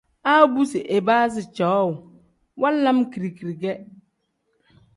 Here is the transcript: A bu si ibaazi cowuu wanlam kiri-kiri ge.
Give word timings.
A 0.31 0.33
bu 0.53 0.61
si 0.71 0.79
ibaazi 0.97 1.41
cowuu 1.55 1.99
wanlam 2.61 2.97
kiri-kiri 3.11 3.55
ge. 3.61 3.73